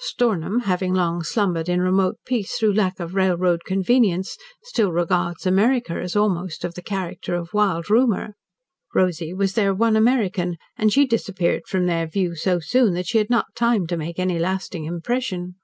Stornham, 0.00 0.62
having 0.62 0.92
long 0.94 1.22
slumbered 1.22 1.68
in 1.68 1.80
remote 1.80 2.16
peace 2.26 2.58
through 2.58 2.72
lack 2.74 2.98
of 2.98 3.14
railroad 3.14 3.62
convenience, 3.64 4.36
still 4.64 4.90
regards 4.90 5.46
America 5.46 5.92
as 5.92 6.16
almost 6.16 6.64
of 6.64 6.74
the 6.74 6.82
character 6.82 7.36
of 7.36 7.54
wild 7.54 7.88
rumour. 7.88 8.34
Rosy 8.96 9.32
was 9.32 9.52
their 9.54 9.72
one 9.72 9.94
American, 9.94 10.56
and 10.76 10.92
she 10.92 11.06
disappeared 11.06 11.68
from 11.68 11.86
their 11.86 12.08
view 12.08 12.34
so 12.34 12.58
soon 12.58 12.94
that 12.94 13.06
she 13.06 13.18
had 13.18 13.30
not 13.30 13.54
time 13.54 13.86
to 13.86 13.96
make 13.96 14.18
any 14.18 14.40
lasting 14.40 14.86
impression. 14.86 15.54